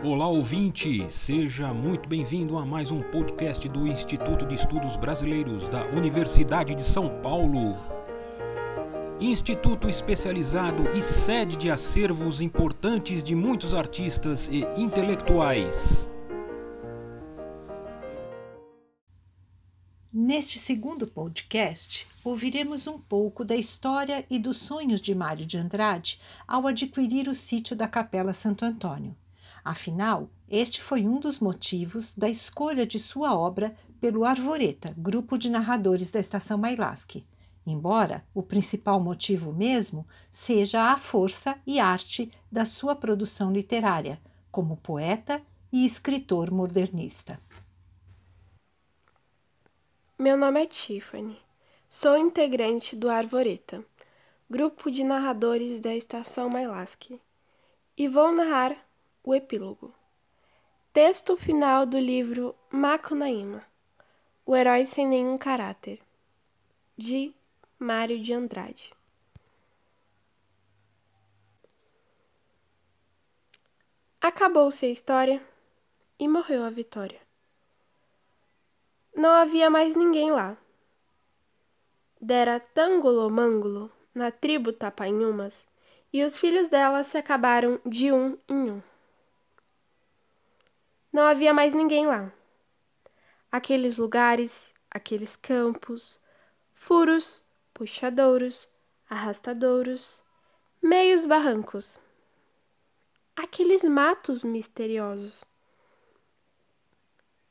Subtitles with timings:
[0.00, 5.86] Olá ouvinte, seja muito bem-vindo a mais um podcast do Instituto de Estudos Brasileiros da
[5.86, 7.76] Universidade de São Paulo.
[9.20, 16.08] Instituto especializado e sede de acervos importantes de muitos artistas e intelectuais.
[20.12, 26.20] Neste segundo podcast, ouviremos um pouco da história e dos sonhos de Mário de Andrade
[26.46, 29.16] ao adquirir o sítio da Capela Santo Antônio.
[29.64, 35.50] Afinal, este foi um dos motivos da escolha de sua obra pelo Arvoreta, grupo de
[35.50, 37.26] narradores da Estação Mailasque,
[37.66, 44.76] embora o principal motivo mesmo seja a força e arte da sua produção literária, como
[44.76, 47.40] poeta e escritor modernista.
[50.18, 51.38] Meu nome é Tiffany.
[51.90, 53.84] Sou integrante do Arvoreta,
[54.48, 57.20] grupo de narradores da Estação Mailasque,
[57.96, 58.76] e vou narrar
[59.28, 59.94] o epílogo.
[60.90, 63.62] Texto final do livro Macunaíma,
[64.46, 66.00] O Herói Sem Nenhum Caráter,
[66.96, 67.34] de
[67.78, 68.90] Mário de Andrade.
[74.18, 75.46] Acabou-se a história
[76.18, 77.20] e morreu a vitória.
[79.14, 80.56] Não havia mais ninguém lá.
[82.18, 85.66] Dera tangolo-mângulo na tribo Tapanhumas
[86.10, 88.82] e os filhos dela se acabaram de um em um.
[91.12, 92.32] Não havia mais ninguém lá.
[93.50, 96.20] Aqueles lugares, aqueles campos,
[96.72, 97.42] furos,
[97.72, 98.68] puxadouros,
[99.08, 100.22] arrastadouros,
[100.82, 101.98] meios barrancos.
[103.34, 105.44] Aqueles matos misteriosos.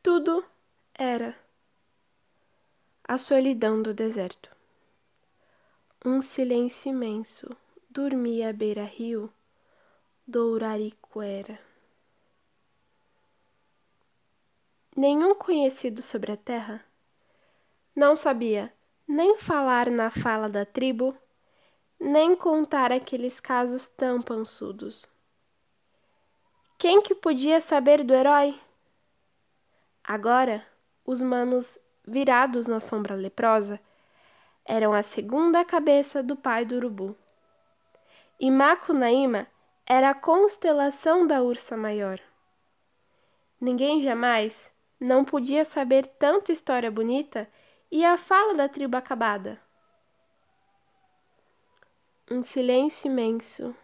[0.03, 0.45] Tudo
[0.93, 1.37] era
[3.07, 4.55] a solidão do deserto.
[6.05, 7.47] Um silêncio imenso
[7.89, 9.31] dormia à beira-rio
[10.27, 11.59] do Uraricuera.
[14.97, 16.83] Nenhum conhecido sobre a terra
[17.95, 18.73] não sabia
[19.07, 21.15] nem falar na fala da tribo,
[21.99, 25.05] nem contar aqueles casos tão pançudos.
[26.79, 28.59] Quem que podia saber do herói?
[30.03, 30.65] Agora,
[31.05, 33.79] os manos virados na sombra leprosa,
[34.65, 37.15] eram a segunda cabeça do pai do urubu.
[38.39, 39.45] E Macunaíma
[39.85, 42.19] era a constelação da ursa maior.
[43.61, 47.49] Ninguém jamais não podia saber tanta história bonita
[47.91, 49.61] e a fala da tribo acabada.
[52.29, 53.75] Um silêncio imenso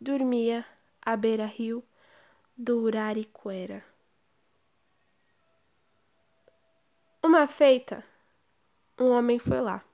[0.00, 0.64] dormia
[1.02, 1.84] à beira-rio
[2.56, 3.84] do Uraricuera.
[7.22, 8.02] Uma feita,
[8.98, 9.84] um homem foi lá.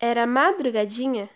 [0.00, 1.30] Era madrugadinha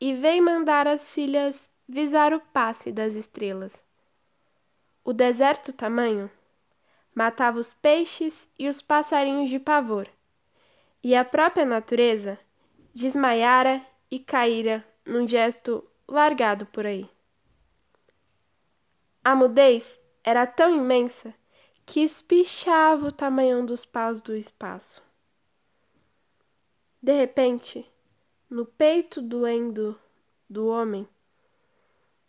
[0.00, 3.84] e veio mandar as filhas visar o passe das estrelas.
[5.04, 6.30] O deserto tamanho
[7.14, 10.08] matava os peixes e os passarinhos de pavor,
[11.02, 12.38] e a própria natureza
[12.94, 17.08] desmaiara e caíra num gesto largado por aí.
[19.24, 21.34] A mudez era tão imensa
[21.84, 25.02] que espichava o tamanho dos paus do espaço.
[27.02, 27.90] De repente,
[28.48, 29.98] no peito doendo
[30.48, 31.08] do homem,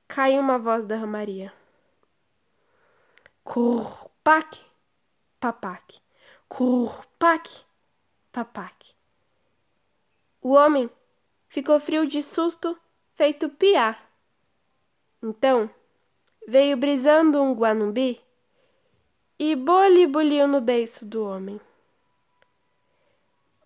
[0.08, 1.54] caiu uma voz da ramaria.
[3.44, 4.62] Curpac,
[5.44, 6.00] papac,
[6.48, 7.66] curpac,
[8.32, 8.96] papac.
[10.42, 10.90] O homem
[11.50, 12.80] ficou frio de susto,
[13.14, 14.10] feito piar.
[15.22, 15.70] Então,
[16.48, 18.22] veio brisando um guanumbi
[19.38, 21.60] e boli boliu no beiço do homem.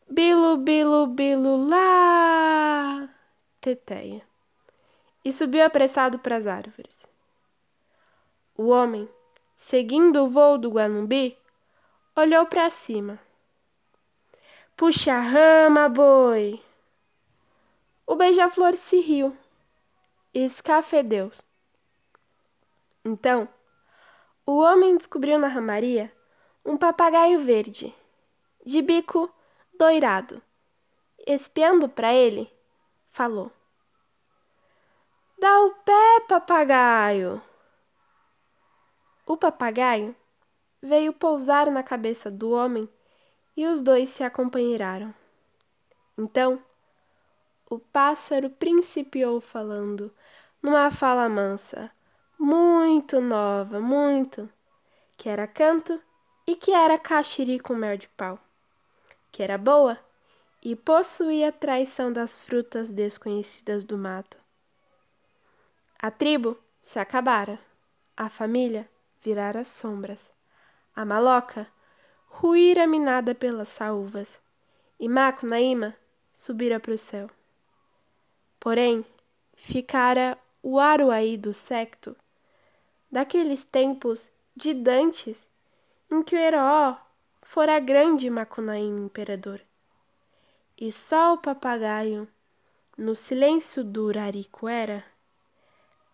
[0.09, 3.07] Bilu, bilu, bilu, lá!
[3.61, 4.25] Teteia.
[5.23, 7.07] E subiu apressado para as árvores.
[8.57, 9.07] O homem,
[9.55, 11.37] seguindo o voo do Guanumbi,
[12.19, 13.19] olhou para cima.
[14.75, 16.59] Puxa a rama, boi!
[18.07, 19.37] O beija-flor se riu
[20.33, 21.29] e escafedeu.
[23.05, 23.47] Então,
[24.45, 26.11] o homem descobriu na ramaria
[26.65, 27.93] um papagaio verde,
[28.65, 29.31] de bico
[29.77, 30.41] doirado.
[31.25, 32.51] Espiando para ele,
[33.11, 33.51] falou:
[35.37, 37.41] Dá o pé, papagaio!
[39.25, 40.15] O papagaio
[40.81, 42.87] veio pousar na cabeça do homem
[43.55, 45.13] e os dois se acompanharam.
[46.17, 46.61] Então,
[47.69, 50.13] o pássaro principiou falando
[50.61, 51.91] numa fala mansa
[52.39, 54.49] muito nova, muito,
[55.17, 56.01] que era canto
[56.45, 58.39] e que era caxiri com mel de pau,
[59.31, 59.99] que era boa
[60.61, 64.37] e possuía traição das frutas desconhecidas do mato.
[65.99, 67.59] A tribo se acabara,
[68.15, 68.87] a família
[69.21, 70.31] virara sombras,
[70.97, 71.67] a maloca
[72.25, 74.41] ruíra minada pelas saúvas,
[74.99, 75.95] e Macunaíma
[76.31, 77.29] subira para o céu.
[78.59, 79.05] Porém,
[79.55, 82.15] ficara o Aruaí do secto,
[83.11, 85.47] daqueles tempos de dantes
[86.09, 86.97] em que o Herói
[87.43, 89.61] fora grande Macunaíma imperador.
[90.75, 92.27] E só o papagaio,
[92.97, 95.05] no silêncio do Uraricuera,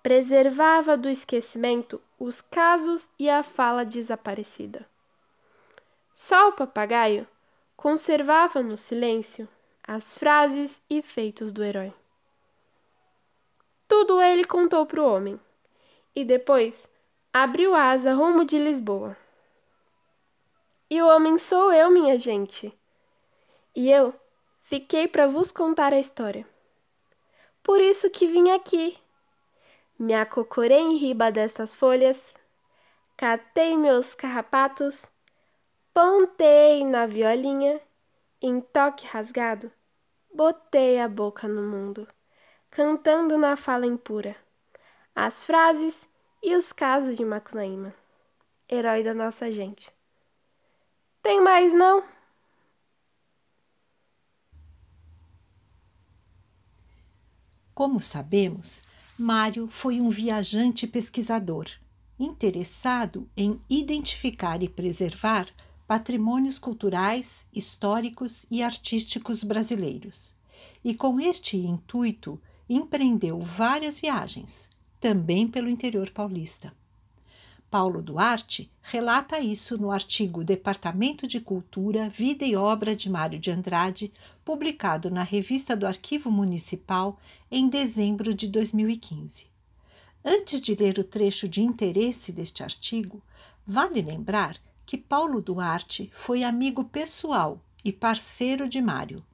[0.04, 4.86] preservava do esquecimento os casos e a fala desaparecida.
[6.14, 7.26] Só o papagaio
[7.76, 9.48] conservava no silêncio
[9.82, 11.94] as frases e feitos do herói.
[13.88, 15.40] Tudo ele contou para o homem,
[16.16, 16.90] e depois
[17.32, 19.18] abriu asa rumo de Lisboa.
[20.90, 22.78] E o homem sou eu, minha gente.
[23.76, 24.14] E eu
[24.62, 26.48] fiquei para vos contar a história.
[27.62, 28.98] Por isso que vim aqui.
[29.98, 32.34] Me acocorei em riba dessas folhas,
[33.16, 35.10] catei meus carrapatos,
[35.94, 37.80] pontei na violinha,
[38.42, 39.72] em toque rasgado,
[40.34, 42.07] botei a boca no mundo
[42.75, 44.36] cantando na fala impura,
[45.16, 46.10] as frases
[46.42, 47.94] e os casos de Macunaíma,
[48.68, 49.94] herói da nossa gente.
[51.22, 52.04] Tem mais não?
[57.75, 58.81] Como sabemos,
[59.18, 61.68] Mário foi um viajante pesquisador,
[62.19, 65.48] interessado em identificar e preservar
[65.88, 70.33] patrimônios culturais, históricos e artísticos brasileiros.
[70.83, 74.68] E com este intuito, empreendeu várias viagens,
[75.00, 76.74] também pelo interior paulista.
[77.74, 83.50] Paulo Duarte relata isso no artigo Departamento de Cultura, Vida e Obra de Mário de
[83.50, 84.14] Andrade,
[84.46, 89.48] publicado na Revista do Arquivo Municipal em dezembro de 2015.
[90.24, 93.24] Antes de ler o trecho de interesse deste artigo,
[93.66, 94.56] vale lembrar
[94.86, 99.26] que Paulo Duarte foi amigo pessoal e parceiro de Mário.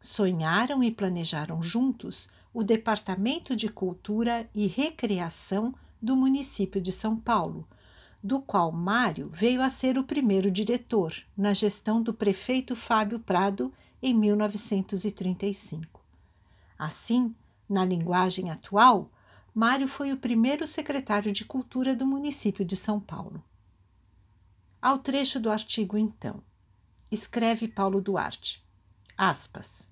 [0.00, 7.68] Sonharam e planejaram juntos o Departamento de Cultura e Recreação do município de São Paulo,
[8.22, 13.72] do qual Mário veio a ser o primeiro diretor na gestão do prefeito Fábio Prado
[14.00, 16.00] em 1935.
[16.78, 17.34] Assim,
[17.68, 19.10] na linguagem atual,
[19.54, 23.42] Mário foi o primeiro secretário de Cultura do município de São Paulo.
[24.80, 26.42] Ao trecho do artigo, então,
[27.10, 28.64] escreve Paulo Duarte,
[29.16, 29.86] aspas,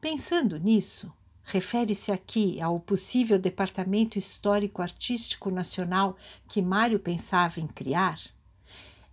[0.00, 1.12] Pensando nisso,
[1.50, 6.14] Refere-se aqui ao possível Departamento Histórico-Artístico Nacional
[6.46, 8.20] que Mário pensava em criar?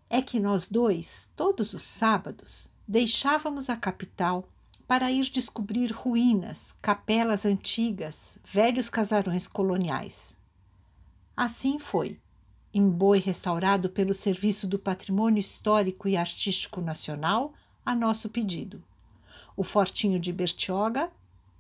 [0.09, 4.49] É que nós dois, todos os sábados, deixávamos a capital
[4.85, 10.37] para ir descobrir ruínas, capelas antigas, velhos casarões coloniais.
[11.37, 12.19] Assim foi,
[12.73, 17.53] em boi restaurado pelo Serviço do Patrimônio Histórico e Artístico Nacional,
[17.85, 18.83] a nosso pedido.
[19.55, 21.09] O Fortinho de Bertioga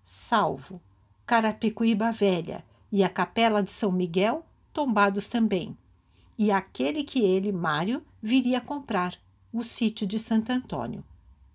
[0.05, 0.79] salvo,
[1.25, 5.75] Carapicuíba Velha e a Capela de São Miguel, tombados também,
[6.37, 9.17] e aquele que ele, Mário, viria comprar,
[9.51, 11.03] o sítio de Santo Antônio.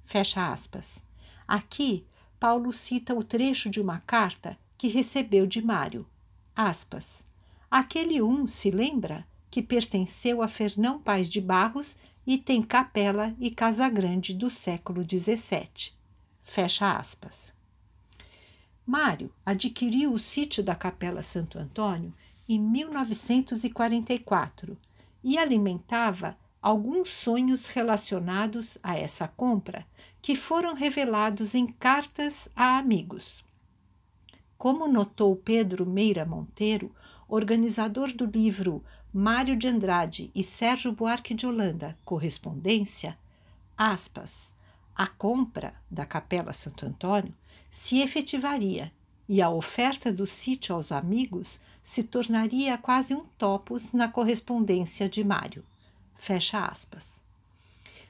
[0.05, 1.01] Fecha aspas.
[1.47, 2.05] Aqui,
[2.41, 6.05] Paulo cita o trecho de uma carta que recebeu de Mário.
[6.57, 7.25] Aspas.
[7.71, 11.97] Aquele um, se lembra, que pertenceu a Fernão Paz de Barros
[12.27, 15.93] e tem capela e casa grande do século XVII.
[16.43, 17.53] Fecha aspas.
[18.87, 22.13] Mário adquiriu o sítio da Capela Santo Antônio
[22.49, 24.77] em 1944
[25.23, 29.87] e alimentava alguns sonhos relacionados a essa compra
[30.21, 33.45] que foram revelados em cartas a amigos.
[34.59, 36.95] Como notou Pedro Meira Monteiro,
[37.29, 43.17] organizador do livro Mário de Andrade e Sérgio Buarque de Holanda, Correspondência,
[43.77, 44.53] aspas,
[44.95, 47.35] a compra da Capela Santo Antônio
[47.71, 48.93] se efetivaria
[49.29, 55.23] e a oferta do sítio aos amigos se tornaria quase um topos na correspondência de
[55.23, 55.65] Mário.
[56.17, 57.21] Fecha aspas.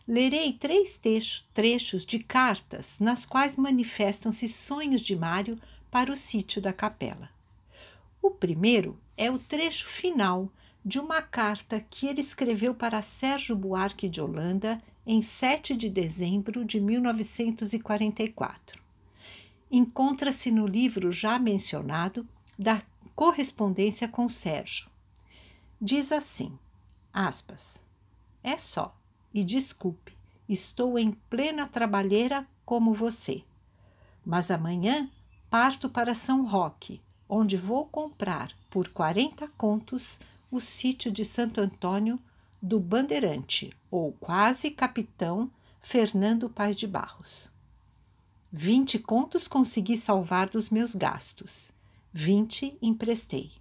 [0.09, 0.99] Lerei três
[1.53, 7.29] trechos de cartas nas quais manifestam-se sonhos de Mário para o sítio da capela.
[8.23, 10.51] O primeiro é o trecho final
[10.85, 16.65] de uma carta que ele escreveu para Sérgio Buarque de Holanda em 7 de dezembro
[16.65, 18.90] de 1944
[19.71, 22.27] encontra-se no livro já mencionado
[22.59, 22.83] da
[23.15, 24.91] correspondência com Sérgio.
[25.81, 26.59] Diz assim:
[27.13, 27.83] aspas,
[28.43, 28.97] é só,
[29.33, 30.17] e desculpe,
[30.49, 33.45] estou em plena trabalheira como você.
[34.25, 35.09] Mas amanhã
[35.49, 42.19] parto para São Roque, onde vou comprar por 40 contos o sítio de Santo Antônio
[42.61, 45.51] do Bandeirante, ou quase capitão
[45.81, 47.51] Fernando Paz de Barros.
[48.53, 51.71] Vinte contos consegui salvar dos meus gastos,
[52.13, 53.53] vinte emprestei.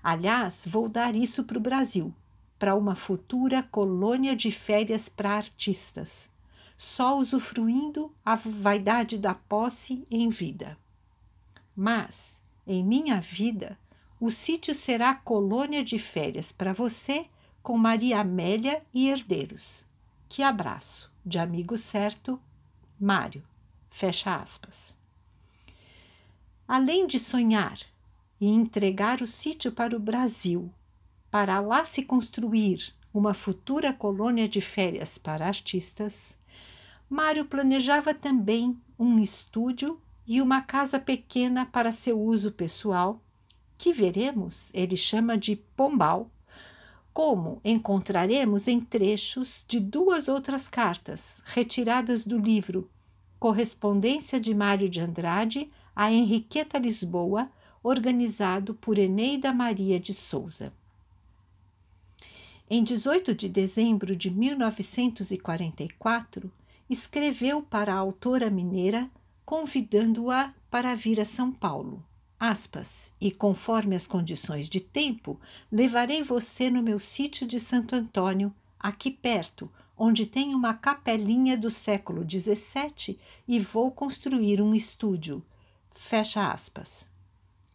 [0.00, 2.14] Aliás, vou dar isso para o Brasil,
[2.56, 6.28] para uma futura colônia de férias para artistas,
[6.78, 10.78] só usufruindo a vaidade da posse em vida.
[11.74, 13.76] Mas, em minha vida,
[14.20, 17.26] o sítio será colônia de férias para você
[17.64, 19.84] com Maria Amélia e herdeiros.
[20.28, 22.40] Que abraço, de amigo certo,
[23.00, 23.42] Mário.
[23.96, 24.92] Fecha aspas.
[26.66, 27.78] Além de sonhar
[28.40, 30.68] e entregar o sítio para o Brasil,
[31.30, 36.36] para lá se construir uma futura colônia de férias para artistas,
[37.08, 43.22] Mário planejava também um estúdio e uma casa pequena para seu uso pessoal,
[43.78, 46.28] que veremos ele chama de Pombal,
[47.12, 52.90] como encontraremos em trechos de duas outras cartas retiradas do livro
[53.44, 57.50] Correspondência de Mário de Andrade a Henriqueta Lisboa,
[57.82, 60.72] organizado por Eneida Maria de Souza.
[62.70, 66.50] Em 18 de dezembro de 1944,
[66.88, 69.10] escreveu para a autora mineira
[69.44, 72.02] convidando-a para vir a São Paulo.
[72.40, 75.38] Aspas, e conforme as condições de tempo,
[75.70, 81.70] levarei você no meu sítio de Santo Antônio, aqui perto, onde tem uma capelinha do
[81.70, 85.44] século XVII e vou construir um estúdio.
[85.90, 87.08] Fecha aspas.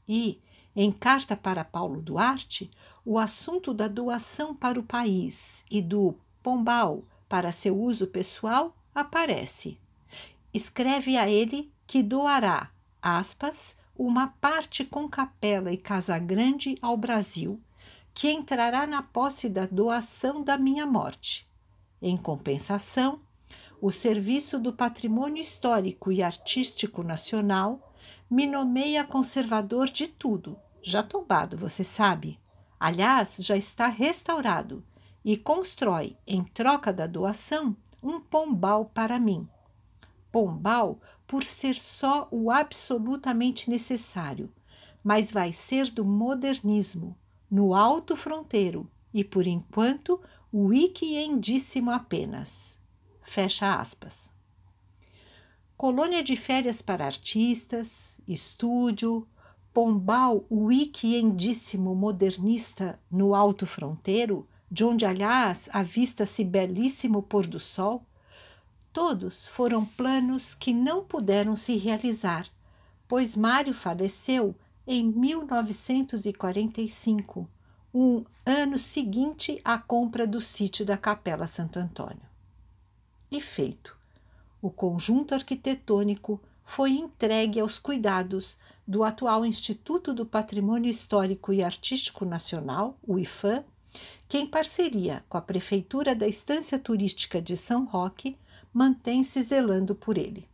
[0.07, 0.41] E,
[0.75, 2.69] em carta para Paulo Duarte,
[3.05, 9.77] o assunto da doação para o país e do pombal para seu uso pessoal aparece.
[10.53, 12.71] Escreve a ele que doará,
[13.01, 17.59] aspas, uma parte com capela e casa grande ao Brasil,
[18.13, 21.48] que entrará na posse da doação da minha morte.
[22.01, 23.19] Em compensação,
[23.81, 27.93] o Serviço do Patrimônio Histórico e Artístico Nacional
[28.29, 32.39] me nomeia conservador de tudo, já tombado, você sabe.
[32.79, 34.83] Aliás, já está restaurado
[35.25, 39.47] e constrói, em troca da doação, um pombal para mim.
[40.31, 44.49] Pombal por ser só o absolutamente necessário,
[45.03, 47.17] mas vai ser do modernismo,
[47.51, 52.79] no alto fronteiro e, por enquanto, o weekendíssimo apenas.
[53.21, 54.29] Fecha aspas.
[55.77, 59.27] Colônia de férias para artistas, estúdio,
[59.71, 68.03] Pombal weekendíssimo modernista no alto fronteiro, de onde, aliás, avista-se belíssimo pôr do sol,
[68.91, 72.47] todos foram planos que não puderam se realizar,
[73.07, 74.55] pois Mário faleceu
[74.87, 77.47] em 1945,
[77.93, 82.21] um ano seguinte à compra do sítio da Capela Santo Antônio.
[83.31, 83.97] E feito,
[84.61, 92.25] o conjunto arquitetônico foi entregue aos cuidados do atual Instituto do Patrimônio Histórico e Artístico
[92.25, 93.63] Nacional, o IFAM,
[94.27, 98.37] que, em parceria com a Prefeitura da Estância Turística de São Roque,
[98.73, 100.47] mantém-se zelando por ele.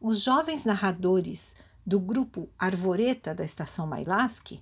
[0.00, 1.54] Os jovens narradores
[1.84, 4.60] do grupo Arvoreta da Estação Mailasque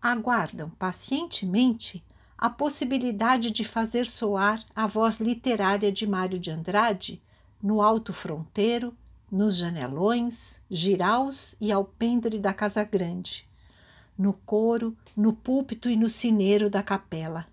[0.00, 2.04] aguardam pacientemente
[2.36, 7.22] a possibilidade de fazer soar a voz literária de Mário de Andrade
[7.62, 8.96] no alto fronteiro,
[9.30, 13.46] nos janelões, giraus e alpendre da Casa Grande,
[14.16, 17.46] no coro, no púlpito e no sineiro da capela,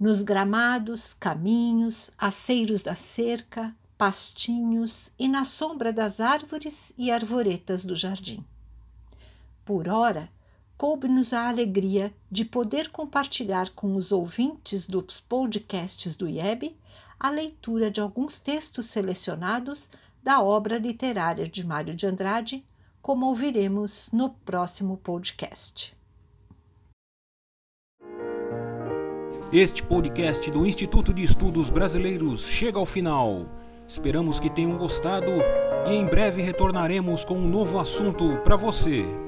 [0.00, 7.94] nos gramados, caminhos, aceiros da cerca, pastinhos e na sombra das árvores e arvoretas do
[7.94, 8.44] jardim.
[9.64, 10.30] Por ora,
[10.76, 16.76] coube-nos a alegria de poder compartilhar com os ouvintes dos podcasts do IEB
[17.18, 19.88] a leitura de alguns textos selecionados
[20.22, 22.64] da obra literária de Mário de Andrade
[23.00, 25.96] como ouviremos no próximo podcast.
[29.52, 33.46] Este podcast do Instituto de Estudos Brasileiros chega ao final.
[33.86, 35.30] Esperamos que tenham gostado
[35.86, 39.25] e em breve retornaremos com um novo assunto para você.